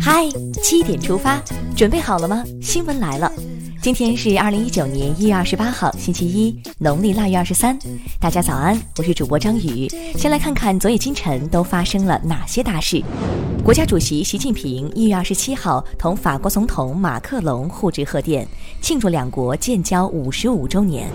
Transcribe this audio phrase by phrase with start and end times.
[0.00, 0.26] 嗨，
[0.62, 1.42] 七点出发，
[1.76, 2.42] 准备好了吗？
[2.62, 3.30] 新闻来了，
[3.82, 7.78] 今天是二零一九年一月二十八号，星期一，农历腊月二十三。
[8.18, 9.86] 大家早安，我是主播张宇。
[10.16, 13.02] 先来看看昨夜今晨都发生了哪些大事。
[13.62, 18.48] 国家主席习近平一月二十七号同法国总统马克龙互致贺电，
[18.80, 21.10] 庆祝两国建交五十五周年。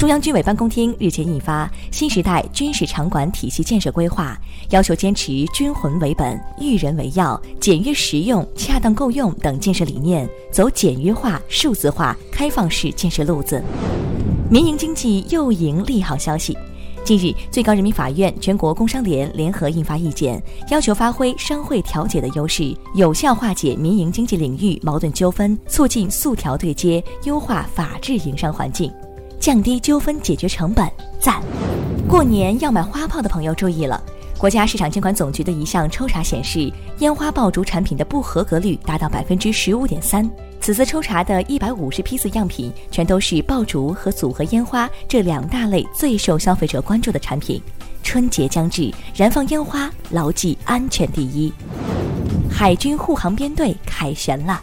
[0.00, 4.34] 中央军委办公厅日前印发《新时代军事场馆体系建设规划》，
[4.70, 13.62] 要求坚持军魂为本、育人为要、简约实用、恰当够用等建设理念，走简约化、数字化、开放式建设路子。
[14.50, 16.56] 民营经济又迎利好消息。
[17.04, 28.90] 近日，最高人民法院、全国工商联联合印发意见，要求发挥商会调解的优势，有效化解民营经济领域矛盾纠纷，促进诉调对接，优化法治营商环境。
[29.40, 30.86] 降低纠纷解决成本，
[31.18, 31.40] 赞！
[32.06, 33.98] 过年要买花炮的朋友注意了，
[34.36, 40.30] 国家市场监管总局的一项抽查显示，烟花爆竹产品的不合格率达到百分之十五点三。
[40.60, 47.62] 此次抽查的一百五十批次样品，全都是爆竹和组合烟花这两大类最受消费者关注的产品。
[48.02, 51.50] 春节将至，燃放烟花，牢记安全第一。
[52.50, 54.60] 海军护航编队凯旋了。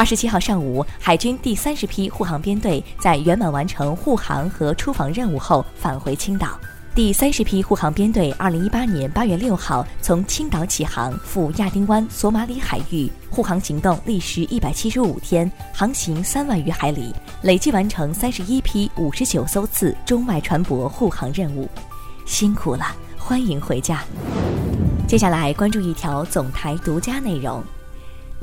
[0.00, 6.58] 二十七号上午，海军第三十批护航编队在圆满完成护航和出访任务后返回青岛。
[6.94, 21.68] 第三十批护航编队二零一八年八月六号从青岛起航赴亚丁湾索马里海域护航行动，历时一百七十五天，航行三万余海里，累计完成三十一批五十九艘次中外船舶护航任务，
[22.24, 22.86] 辛苦了，
[23.18, 24.02] 欢迎回家。
[25.06, 27.62] 接下来关注一条总台独家内容。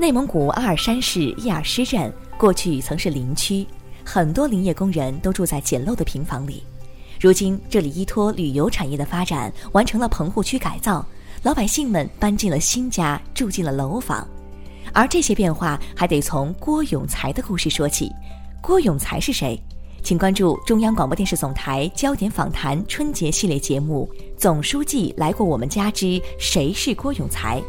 [0.00, 3.66] 内蒙古阿尔山市叶尔施镇过去曾是林区，
[4.04, 6.62] 很多林业工人都住在简陋的平房里。
[7.20, 11.04] 如今，这里依托旅游产业的发展，完成了棚户区改造，
[11.42, 14.24] 老百姓们搬进了新家，住进了楼房。
[14.92, 18.08] 而这些变化还得从郭永才的故事说起。
[18.62, 19.60] 郭永才是谁？
[20.04, 24.08] 请关注中央广播电视总台焦点访谈春节系列节目
[24.40, 27.60] 《总书记来过我们家之谁是郭永才》。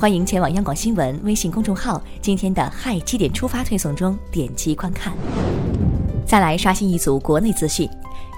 [0.00, 5.12] 欢迎前往央广新闻微信公众号，今天的嗨七点出发推送中点击观看。
[6.24, 7.90] 再来刷新一组国内资讯，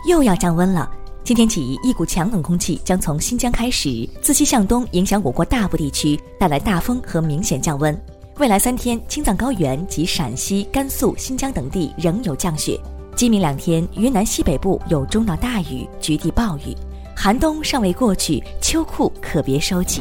[0.09, 0.91] 又要降温了。
[1.23, 7.95] 今天起，一股强冷空气将从新疆开始自西向东影响我国大部地区，带来大风和明显降温。
[8.39, 12.81] 未来三天，青藏高原及陕西、甘肃、新疆等地仍有降雪。
[13.15, 16.75] 今明两天，云南西北部有中到大雨，局地暴雨。
[17.15, 20.01] 寒冬尚未过去，秋裤可别收起。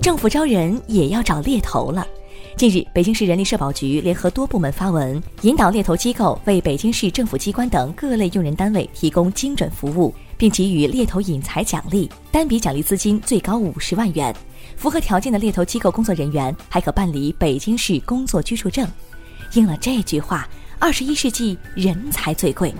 [0.00, 2.06] 政府招人也要找猎头了。
[2.56, 14.34] 近日，北京市人力社保局联合多部门发文，引导猎头机构为北京市政府机关等各类用人单位提供精准服务，并给予猎头引才奖励，单笔奖励资金最高五十万元。
[14.76, 18.88] 符合条件的猎头机构工作人员还可办理北京市工作居住证。
[19.54, 20.48] 应了这句话：
[20.78, 22.72] 二十一世纪人才最贵。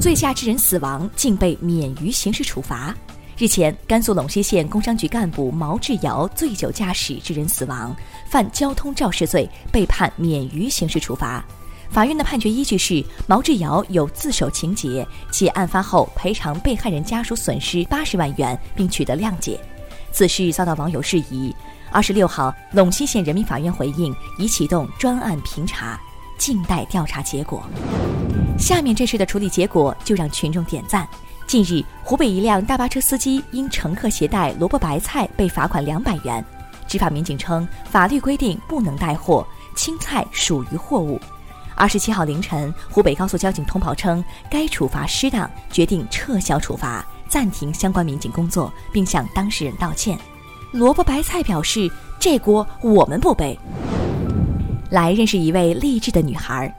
[0.00, 2.94] 醉驾致人死亡竟被免于刑事处罚。
[3.38, 7.94] 日前，甘肃陇西县工商局干部毛志尧醉酒驾驶致人死亡，
[8.28, 11.44] 犯交通肇事罪，被判免于刑事处罚。
[11.88, 19.60] 法院的判决依据是毛志尧有自首情节，且案发后赔偿被害人家属损失八十万元，并取得谅解。
[20.10, 21.54] 此事遭到网友质疑。
[21.92, 25.96] 二十六号，陇西县人民法院回应已启动专案评查，
[26.38, 27.62] 静待调查结果。
[28.58, 31.08] 下面这事的处理结果就让群众点赞。
[31.48, 36.44] 近日，湖北一辆大巴车司机因乘客携带萝卜白菜被罚款两百元。
[36.86, 41.18] 执法民警称，法律规定不能带货，青菜属于货物。
[41.74, 50.18] 二十七号凌晨，湖北高速交警通报称，该处罚失当，决定撤销处罚，暂停相关民警工作，并向当事人道歉。
[50.72, 53.58] 萝卜白菜表示，这锅我们不背。
[54.90, 56.70] 来认识一位励志的女孩。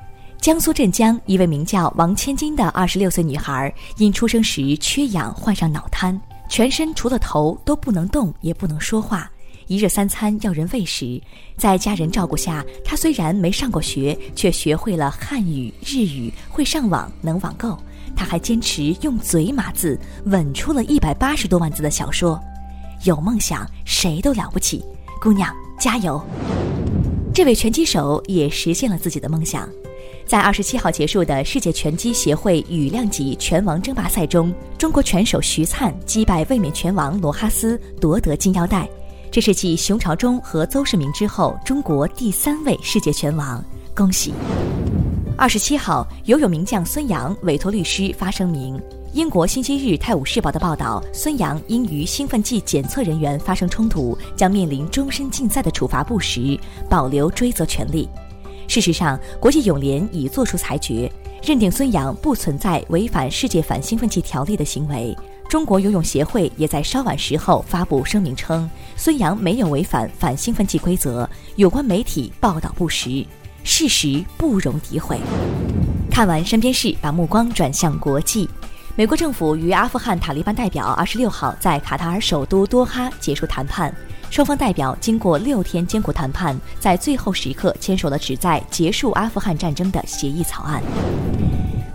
[0.42, 9.30] 江苏镇江一位名叫王千金的二十六岁女孩，因出生时缺氧患上脑瘫，全身除了头都不能动，也不能说话，
[9.68, 11.22] 一日三餐要人喂食。
[11.58, 17.78] 在家人照顾下，她虽然没上过学，却学会了汉语、日语，会上网，能网购。
[18.16, 22.40] 她还坚持用嘴码字，稳出了一百八十多万字的小说。
[23.04, 24.82] 有梦想，谁都了不起，
[25.20, 26.22] 姑娘加油！
[27.34, 29.68] 这位拳击手也实现了自己的梦想。
[30.30, 38.88] 在二十七号结束的世界拳击协会羽量级拳王争霸赛中，中国拳手徐灿击败卫冕拳王罗哈斯，夺得金腰带。
[39.32, 43.60] 这是继熊朝忠和邹市明之后，中国第三位世界拳王，
[43.96, 44.32] 恭喜！
[45.36, 48.80] 二十七号，游泳名将孙杨委托律师发声明，
[49.14, 56.56] 英国星期日《泰晤士报》的报道，孙杨因与兴奋剂检测人员发生冲突，将面临终身禁赛的处罚不实，
[56.88, 58.08] 保留追责权利。
[58.70, 61.12] 事实上，国际泳联已作出裁决，
[61.44, 65.18] 认定孙杨不存在违反世界反兴奋剂条例的行为。
[65.50, 73.26] 中国游泳协会也在稍晚时候发布声明称，孙杨没有违反反兴奋剂规则，有关媒体报道不实，
[73.64, 75.20] 事实不容诋毁。
[76.12, 78.48] 看完身边事，把目光转向国际。
[78.96, 83.92] 美国政府与阿富汗塔利班代表二十六号在卡塔尔首都多哈结束谈判，
[84.30, 90.82] 双方代表经过六天艰苦谈判，在最后时刻签署了旨在结束阿富汗战争的协议草案。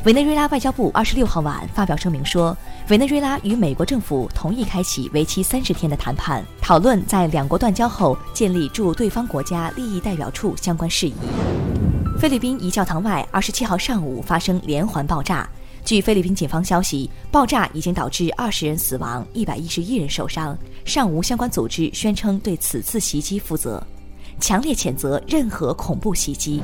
[0.04, 2.54] 委内瑞拉外交部二十六号晚发表声明说，
[2.88, 11.14] 委内瑞拉与美国政府同意开启为期三十天的谈判，讨论在两国断交后建立驻对方国家利益代表处相关事宜。
[12.19, 15.48] 菲律宾一教堂外二十七号上午发生连环爆炸。
[15.84, 23.82] 据菲律宾警方消息，爆炸已经导致二十人死亡，一百一十一人受伤，尚无相关组织宣称对此次袭击负责，
[24.40, 26.62] 强烈谴责任何恐怖袭击。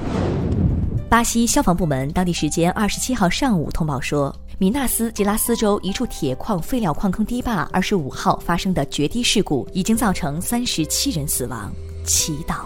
[1.11, 11.71] 巴西消防部门当地时间二十七号上午通报说，米纳斯吉拉斯州一处铁矿废料矿坑堤坝二十五号发生的决堤事故已经造成三十七人死亡。
[12.07, 12.61] 祈祷。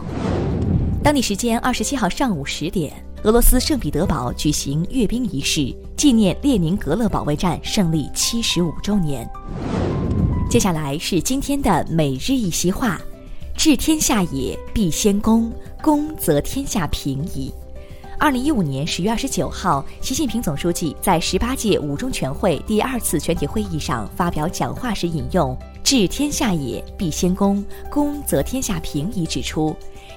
[1.03, 2.93] 当地时间二十七号上午十点。
[3.25, 9.27] 俄罗斯圣彼得堡举行阅兵仪式，纪念列宁格勒保卫战胜利七十五周年。
[10.51, 13.01] 接下来是今天的每日一席话
[13.57, 15.51] ：“治天下也，必先公，
[15.81, 17.51] 公则天下平矣。”
[18.21, 29.75] 二零一五年十月二十九号，习近平总书记在十八届五中全会第二次全体会议上发表讲话时引用“治天下也，必先公，公则天下平矣”，指出。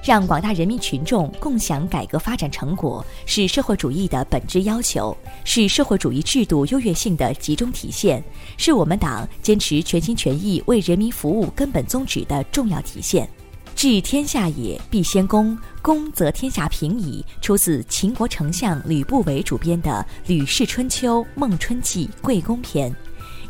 [0.08, 5.14] 让广大人民群众共享改革发展成果，是社会主义的本质要求，
[5.44, 8.24] 是社会主义制度优越性的集中体现，
[8.56, 13.28] 是我们党坚持全心全意为人民服务根本宗旨的重要体现。
[13.76, 17.22] 治天下也，必先公，公则天下平矣。
[17.42, 19.90] 出自秦国丞相吕不韦主编的
[20.26, 22.90] 《吕氏春秋·孟春季·贵公篇》，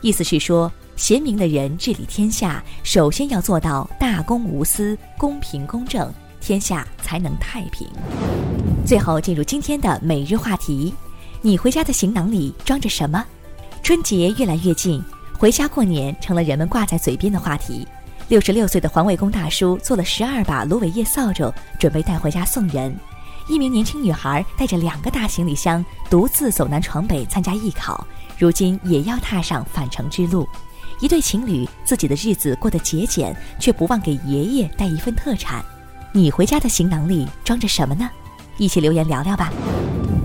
[0.01, 6.13] 意思是说，贤明的人治理天下，首先要做到大公无私、公平公正。
[6.41, 7.87] 天下才能太平。
[8.87, 10.95] 最后进入今天的每日话题：
[11.43, 13.25] 你回家的行囊里装着什么？
[13.83, 15.03] 春节越来越近，
[15.39, 17.87] 回家过年成了人们挂在嘴边的话题。
[18.29, 22.95] 六十六岁的环卫工大叔做了十二把芦苇叶扫帚，准备带回家送人。
[23.49, 28.07] 一名年轻女孩带着两个大行李箱，独自走南闯北参加艺考，
[28.37, 30.47] 如今也要踏上返程之路。
[31.01, 35.65] 一对情侣自己的日子过得节俭，却不忘给爷爷带一份特产。
[36.13, 38.09] 你回家的行囊里装着什么呢？
[38.57, 39.53] 一起留言聊聊吧。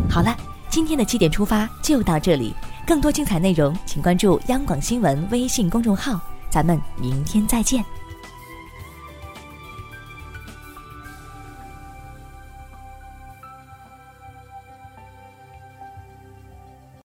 [0.10, 0.36] 好了，
[0.70, 6.20] 今天的七点出发就到这里，更多精彩内容请关注央广新闻微信公众号，
[6.50, 7.84] 咱们明天再见。